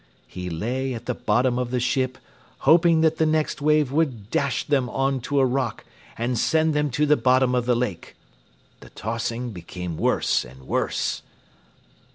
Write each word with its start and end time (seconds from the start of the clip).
He 0.25 0.49
lay 0.49 0.95
at 0.95 1.05
the 1.05 1.13
bottom 1.13 1.59
of 1.59 1.69
the 1.69 1.79
ship, 1.79 2.17
hoping 2.61 3.01
that 3.01 3.17
the 3.17 3.25
next 3.27 3.61
wave 3.61 3.91
would 3.91 4.31
dash 4.31 4.63
them 4.65 4.89
on 4.89 5.19
to 5.21 5.39
a 5.39 5.45
rock 5.45 5.85
and 6.17 6.39
send 6.39 6.73
them 6.73 6.89
to 6.89 7.05
the 7.05 7.15
bottom 7.15 7.53
of 7.53 7.67
the 7.67 7.75
lake. 7.75 8.15
The 8.79 8.89
tossing 8.89 9.51
became 9.51 9.97
worse 9.97 10.43
and 10.43 10.63
worse. 10.65 11.21